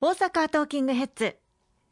[0.00, 1.34] 大阪トーキングヘッズ。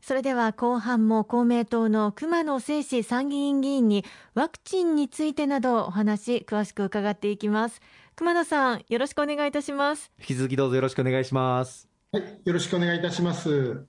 [0.01, 7.81] それでは後半も公明党の熊野正史参議院議員にワクチンについてなどお話詳しく伺っていきます。
[8.15, 10.13] 熊野さんよろしくお願いいたします。
[10.21, 11.89] 引き続きどうぞよろしくお願いします。
[12.13, 13.85] はいよろしくお願いいたします。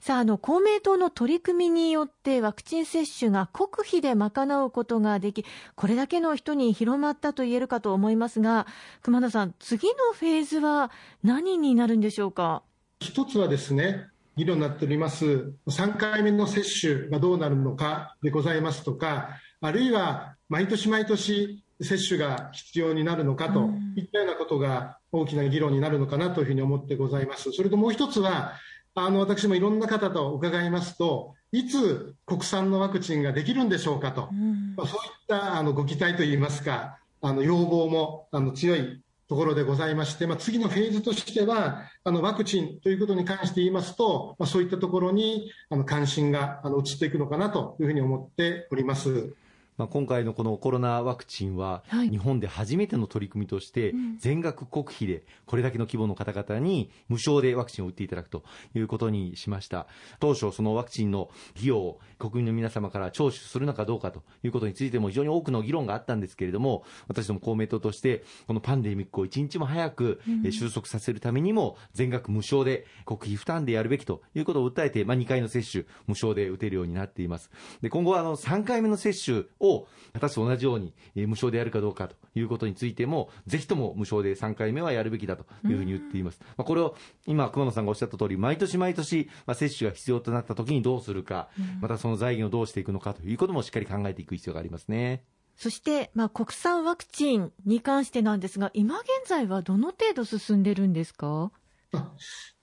[0.00, 5.44] さああの公明党の取り組みによってワクチン接種が国費で賄うことができ
[5.76, 8.66] これだけの人に広まったと言えるかと思いますが
[9.02, 10.90] 熊野さん次のフェーズは
[11.22, 12.64] 何になるんでしょうか？
[13.00, 14.06] 一つはですね
[14.36, 27.52] 議論になっております3回目の接種がどうなるのかでございますとかあるいは毎年毎年接種が必要になるのかといったようなことが大きな議論になるのかなというふうに思ってございます。
[27.52, 28.52] それともう一つは
[28.94, 34.28] あの私もいろんな方と伺いますといつ国産のワクチンができるんでしょうかと、
[34.76, 49.34] まあ、そういったあのご期待といいますかあの要望もあの強いところでございまして、まあ、次のフェーズとしてはあのワクチンということに関して言いますと、まあ、そういったところにあの関心があの移っていくのかなというふうに思っております。
[49.76, 58.44] まあ、今回のこのコロナワクチンは、日本で初めての取り組みとして、全額国費でこれだけの規模の方々に無償でワクチンを打っていただくと
[58.74, 59.86] いうことにしました。
[60.20, 77.50] 当初、そのワクチンの費用を国民の皆様から聴取するのかどうかということについても非常に多くの議論があったんですけれども、私ども公明党として、このパンデミックを一日も早く収束させるためにも、全額無償で国費負担でやるべきということを訴えて、まあ、2回の接種、無償で打てるようになっています。
[77.82, 86.40] で今後はあの3回目の接種を果たして同じように、え無償でやるかどうかということについても、ぜひとも無償で3回目はやるべきだというふうに言っています。
[86.56, 91.48] まあ、これを今、熊野さんがおっしゃった通り、毎年毎年、まあ、接種が必要となったときにどうするか、
[91.80, 95.24] またその財源をどうしていくのかということもしっかり考えていく必要がありますね。
[95.56, 101.52] そして、まあ、国産ワクチンに関してなんですが、今現在はどの程度進んでるんですか？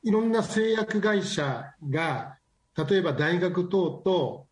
[0.04, 2.38] いろんな製薬会社が、
[2.90, 4.48] 例えば大学等と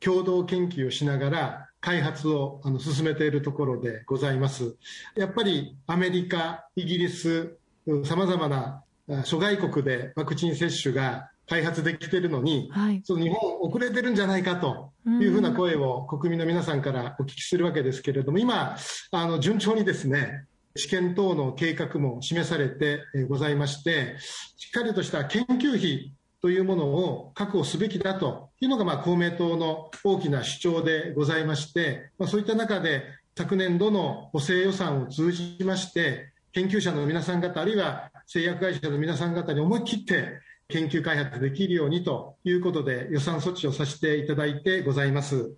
[0.00, 4.74] 共同研究をしながら、開発をあの進めているところでございます。
[5.16, 7.58] やっぱりアメリカ、イギリス、
[8.04, 8.82] さまざまな
[9.24, 18.78] 諸外国でワクチン接種が開発できているのに、はい、その日本遅れてるんじゃないかというふうな声を国民の皆さんからお聞きするわけですけれども、今、
[19.10, 20.46] あの順調にですね、
[20.76, 24.16] 試験等の計画も示されてございまして、
[24.56, 33.02] しっかりとした研究費というものを確保すべきだというのが、まあ、公明党の大きな主張でございまして、まあ、そういった中で
[33.34, 40.38] 昨年度の補正予算を通じまして研究者の皆さん方あるいは製薬会社の皆さん方に思い切って
[40.68, 45.54] 研究開発できるようにということで予算措置をさせていただいてございます。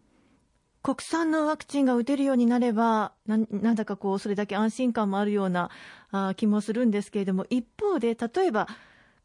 [0.84, 5.68] 国産のワクチンが打てるようになればななんだかこうそれだけ安心感もあるような
[6.12, 8.68] あ気もするんですけれども一方で例えば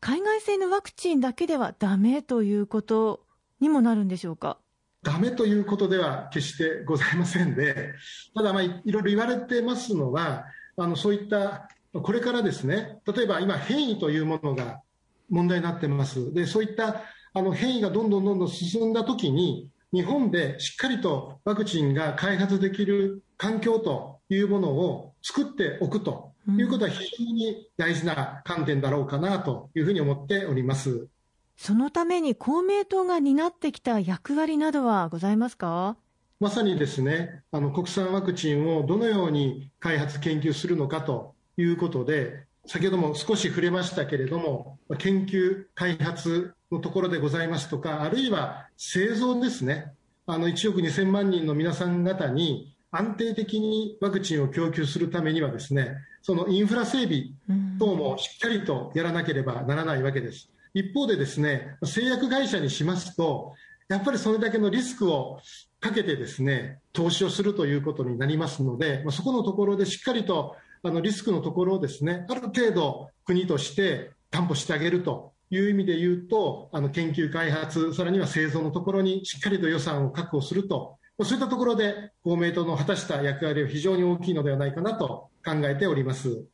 [0.03, 3.19] 海外製のワクチンだけではだめということ
[3.59, 4.57] にもなるんでしょうか？
[5.03, 7.93] だめということでは決してございませんで、
[8.33, 10.45] ただ、まあ、いろいろ言われてますのは、
[10.75, 14.81] あのそういったこれからですね、例えば今、変異というものが
[15.29, 17.03] 問題になってます、でそういった
[17.35, 31.07] あの変異がどんどんどんどん進んだときに、日本でしっかりとワクチンが開発できる環境というものを作っておくとということは非常に大事な観点だろうかなというふうに思っております。
[31.55, 35.95] そのために公明党が担ってきた役割などはございますか？
[36.39, 49.93] まさにですねあの国産ワクチンをどのように開発、研究するのかということで先ほども少し触れましたけれども研究、開発のところでございますとかあるいは製造ですね。
[50.25, 57.27] あの1億2000万人の皆さん方に安定的にワクチンを供給するためにはですねそのインフラ整備
[57.79, 60.49] 等もしっかりとやらなければならないわけです。
[60.73, 63.53] 一方でですね製薬会社にしますと
[63.89, 65.39] やっぱりそれだけのリスクを
[65.81, 86.45] かけてですね投資をするということになりますのでそこのところでしっかりとあのリスクのところをですねある程度国として担保してあげるという意味で言うとあの研究開発さらには製造のところにしっかりと予算を確保するとそういったところで公明党の果たした役割は非常に大きいのではないかなと考えております。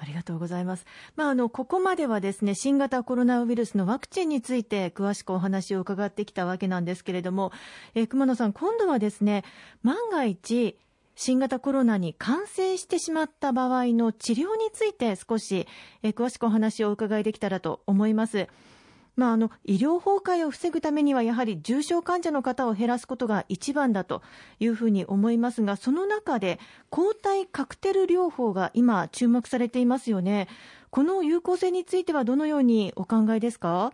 [0.00, 0.86] ありがとうございます。
[1.16, 7.50] まあ、あの、ここまではですね、新型コロナウイルスのワクチンについて詳しくお話を伺ってきたわけなんですけれども、
[7.94, 9.44] え、熊野さん、今度はですね、
[9.82, 10.78] 万が一、
[11.16, 15.66] 新型コロナに感染してしまった場合の治療について少し、
[16.04, 18.46] え、詳しくお話をお伺いできたらと思います。
[19.18, 24.22] まあ、あの医療崩壊を防ぐためにはやはり重症患者の方を減らすことが一番だと
[24.60, 30.46] いうふうに思いますがその中で抗体カクテル療法が今注目されていますよね。
[30.90, 33.92] この有効性についてはどのようにお考えですか？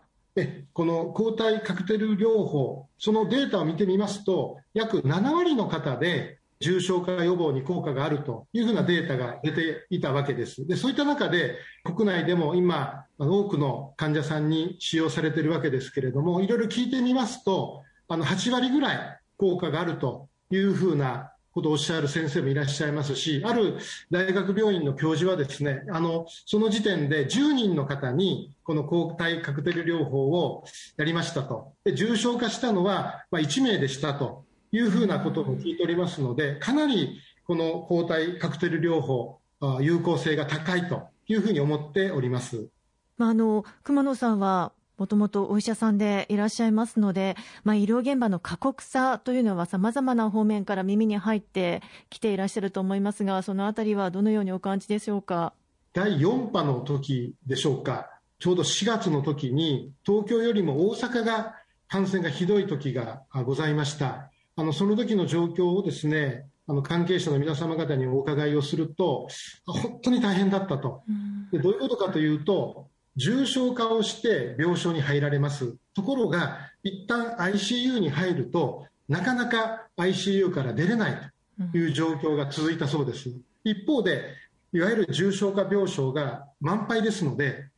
[0.74, 10.66] この抗体カクテル療法、そのデータを見てみますと、約7割の方で重症化予防に効果があるというふうなデータが出ていたわけです。
[10.66, 23.76] でそういった中で、国内でも今、多くの患者さんに使用されているわけですけれども、いろいろ聞いてみますと、あの8割ぐらい効果があるというふうなことをおっしゃる先生もいらっしゃいますし、ある
[24.10, 30.64] 大学病院の教授はですね、あの、その時点で10人の方にこの抗体カクテル療法を
[30.96, 31.75] やりましたと。
[31.84, 39.38] で重症化したのは、ま1名でしたというふうなことも聞いておりますので、かなりこの抗体カクテル療法、
[39.80, 42.68] 有効性が高いというふうに思っております。
[43.16, 55.52] まあ、あの熊野さんはもともとお医者さんでいらっしゃいますので、まあ、医療現場の過酷さというのはさまざまな方面から耳に入ってきていらっしゃると思いますが、そのあたりはどのようにお感じでしょうか？
[55.92, 58.10] 第4波の時でしょうか、
[58.40, 61.54] ちょうど4月の時に、東京よりも大阪が
[61.88, 64.30] 感染がひどい時がございました。
[64.56, 69.28] あのその時の状況をですね、あの関係者の皆様方にお伺いをすると、
[69.66, 71.02] 本当に大変だったと。
[71.50, 75.76] でどういうことかというと、重症化をして病床に入られます。
[75.94, 81.32] ところが、一旦 ICU に入ると、なかなか ICU から出れない
[81.72, 83.30] という状況が続いたそうです。
[83.64, 84.24] 一方で、
[84.72, 87.68] いわゆる重症化病床が満杯ですので、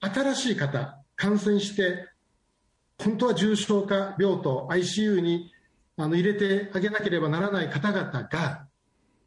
[0.00, 2.08] 新しい方、感染して、
[2.98, 5.50] 本当は重症化病棟、ICU に
[6.08, 8.66] 入れてあげなければならない方々が、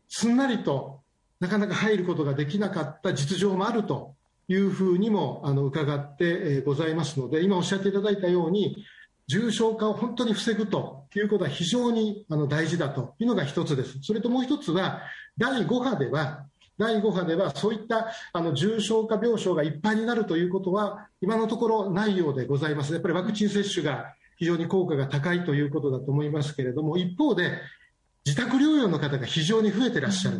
[0.10, 1.02] すんなりと
[1.40, 4.16] なかなか入ることができなかった実情もあると
[4.48, 8.86] いうふうにもあの伺ってございますので、今おっしゃっていただいたように、
[9.28, 14.00] 重症化を本当に防ぐということは非常にあの大事だというのが一つです。
[14.02, 15.02] それともう一つは、
[15.38, 16.46] 第5波では、
[16.78, 22.94] 第5波ではそういったあの重症化病床がいっぱいになるということは、今のところないようでございます。
[22.94, 27.52] やっぱりワクチン接種が非常に効果が高いということだと思いますけれども、一方で、
[28.26, 30.38] 自宅療養の方が非常に増えてらっしゃる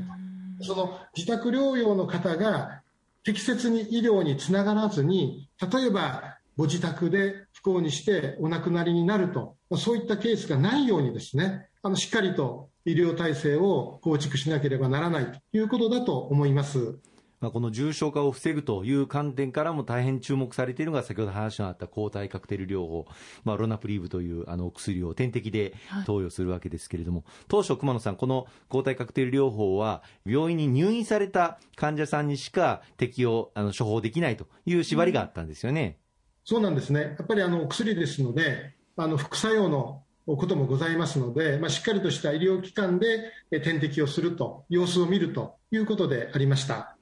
[0.60, 0.66] と。
[0.66, 2.82] その自宅療養の方が
[3.24, 17.00] 適切に医療につながらずに、例えばご自宅で不幸にしてお亡くなりになると、そういったケースがないようにですね、あのしっかりと医療体制を構築しなければならないということだと思います。
[17.44, 23.06] まあ、この重症化を防ぐという観点からも大変注目されているのが、先ほど話のあった抗体カクテル療法、
[23.44, 25.74] まあ、ロナプリーブというあの薬を点滴で
[26.06, 35.98] 投与するわけですけれども、はい、当初、熊野さん、この抗体カクテル療法は、病院に入院された患者さんにしか適用、あの処方できないという縛りがあったんですよね。
[36.46, 37.02] そうなんですね。
[37.02, 46.93] やっぱりあのお薬ですので、あの副作用のこともございますので、まあ、しっかりとした医療機関で点滴をすると、様子を見るということでありました。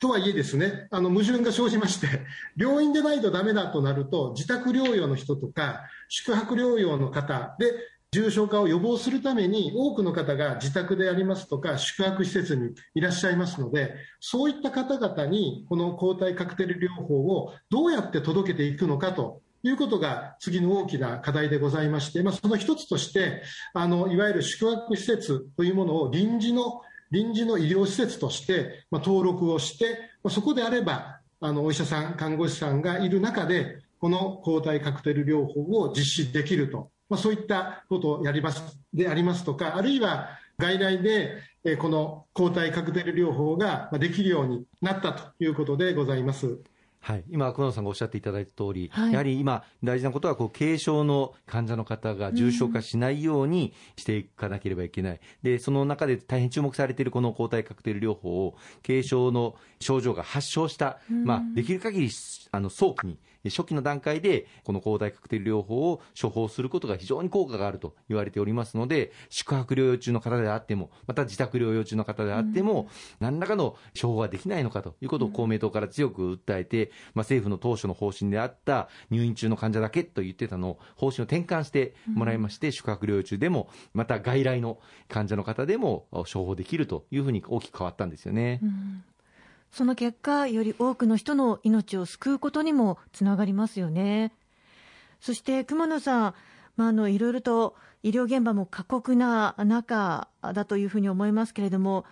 [0.00, 2.08] とはいえですね、あの矛盾が生じまして、
[2.56, 7.72] 病院でないとダメだとなると、自宅療養の人とか、宿泊療養の方で、
[8.12, 23.42] 重症化を予防するために多くの方が自宅でありますとか宿泊施設にいらっしゃいますのでそういった方々にこの抗体カクテル療法をどうやって届けていくのかということが次の大きな課題でございまして、まあ、その一つとして
[23.74, 29.98] あのいわゆる宿泊施設というものを臨時の臨時の医療施設として、登録をして、
[30.28, 41.38] そこであればあのお医者さん、看護師さんがいる中でこの抗体カクテル療法を実施できると、ま、そういったことをやりますでありますとかあるいは外来で
[41.78, 46.58] この抗体カクテル療法ができるようになったということでございます。
[47.00, 62.10] はい、今、熊野さんがおっしゃっていただいた通り、はい、やはり今、大事なことはこう軽症の患者の方が重症化しないようにしていかなければいけない、うん、でその中で大変注目されているこの抗体カクテル療法を、軽症の症状が発症した、うん、まあ、できる限り
[62.52, 84.78] あの早期に初期の段階でこの抗体カクテル療法を処方することが非常に効果があると言われておりますので、宿泊療養中の方であっても、また自宅療養中の方であっても、何らかの処方ができないのかということを公明党から強く訴えて、まあ、政府の当初の方針であった入院中の患者だけと言ってたのを方針を転換してもらいまして、宿泊療養中でも、また外来の
[85.08, 88.60] 患者の方でも処方できるというふうに大きく変わったんですよね。
[88.62, 89.04] うん
[89.72, 94.32] その結果、より多くの人の命を救うことにもつながりますよね。
[95.20, 96.34] そして熊野さん、
[96.76, 102.04] まあ、あのいろいろと医療現場も過酷な中だというふうに思いますけれども、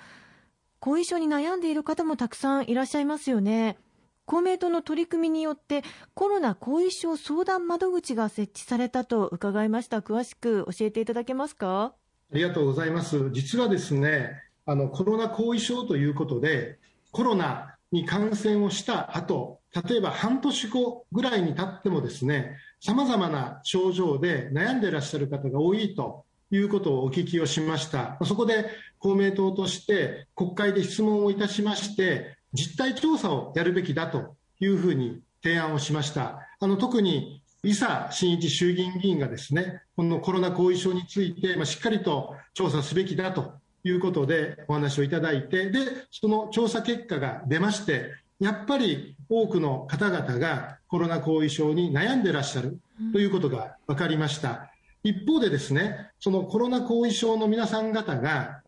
[0.80, 3.76] 後遺症に悩んでいる方もたくさんいらっしゃいますよね。
[4.24, 11.94] 公明党の取り組みによってコロナ後遺症相談窓口が設置されたと伺いました詳しく教えていただけますか？
[12.30, 14.32] ありがとうございます実はですね
[14.66, 16.78] あのコロナ後遺症ということで
[17.18, 19.58] コロナに感染をした後
[19.88, 28.16] 例えば半年後ぐらいに経ってもですねさまざまな症状で悩んでいらっしゃる方が多いということをお聞きをしました。
[28.25, 28.66] そこで
[29.00, 36.38] 公明党として国会で質問をいたしまして実態調査をやるべきだというふうに提案をしました。
[36.60, 43.54] あの特に伊佐真一衆議院議員がですねこのコロナ後遺症について、まあ、しっかりと調査すべきだと
[43.85, 45.80] いうことでお話をいただいてで
[46.11, 52.78] その調査結果が出ましてやっぱり多くの方々がコロナ後遺症に悩んでいらっしゃる
[53.12, 54.73] ということが分かりました。
[55.02, 58.62] 一方でですね、そのコロナ後遺症の皆さん方が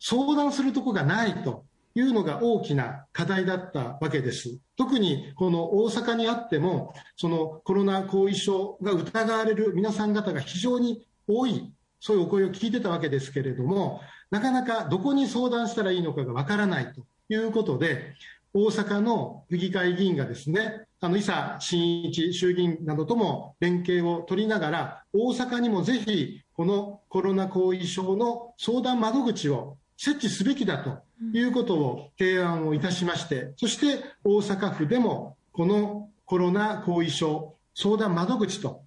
[0.00, 4.58] 相談するところがないというのが大きな課題だったわけです。
[4.76, 14.00] 特にこの大阪にあっても、そのコロナ後遺症が疑われる皆さん方が非常に多い、そういうお声を聞いてたわけですけれども、
[14.34, 18.14] なかなかどこに相談したらいいのかがわからないということで、
[18.52, 30.98] 大阪の府議会議員がですね、あの伊佐真一衆議院などとも連携を取りながら、大阪にもぜひ、このコロナ後遺症の相談窓口を設置すべきだと
[31.32, 38.82] いうことを提案をいたしまして、そして大阪府でもこのコロナ後遺症相談窓口と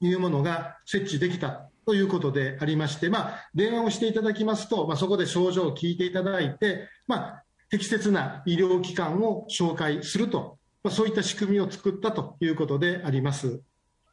[0.00, 13.60] いうものが設置できたということでありまして、まあ、電話をしていただきますと、まあ、そこで症状を聞いていただいて、まあ、適切な医療機関を紹介すると、まあ、そういった仕組みを作ったということであります。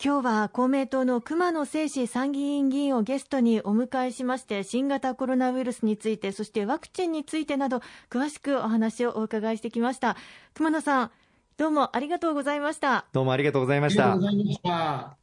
[0.04, 10.18] 今日は公明党の熊野正史参議院議員をゲストにお迎えしまして新型コロナウイルスについてそしてワクチンについてなど詳しくお話をお伺いしてきました。
[10.54, 11.12] 熊野さん
[11.58, 13.06] どうもありがとうございました。
[13.14, 14.12] どうもありがとうございました。
[14.12, 15.23] ありがとうございました